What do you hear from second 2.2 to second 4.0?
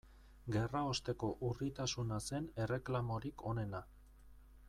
zen erreklamorik onena.